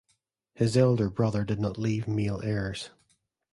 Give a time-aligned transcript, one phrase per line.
[0.55, 2.89] His elder brother did not leave male heirs.